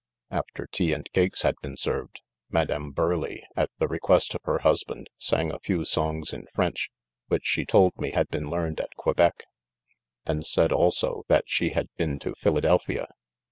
r 0.31 0.43
tea 0.71 0.93
and 0.93 1.07
cakes 1.13 1.43
had 1.43 1.53
been 1.61 1.77
served, 1.77 2.21
Mad 2.49 2.69
tiirleigh, 2.69 3.43
at 3.55 3.69
the 3.77 3.87
request 3.87 4.33
of 4.33 4.41
her 4.45 4.57
husband, 4.57 5.07
ig 5.31 5.51
a' 5.51 5.59
few 5.59 5.85
songs 5.85 6.33
in 6.33 6.47
French, 6.55 6.89
which 7.27 7.45
she 7.45 7.65
told 7.67 7.95
me 7.99 8.09
'''had 8.11 8.27
been: 8.29 8.49
learned 8.49 8.79
at 8.81 8.95
> 8.95 8.95
Quebec 8.97 9.43
| 9.85 10.25
and 10.25 10.43
said 10.43 10.71
also,, 10.71 11.23
that 11.27 11.43
she 11.45 11.69
had 11.69 11.87
been 11.97 12.17
to 12.17 12.33
Philadelphia. 12.33 13.09